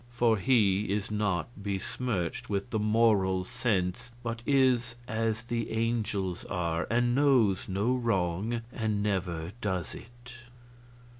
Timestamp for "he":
0.37-0.89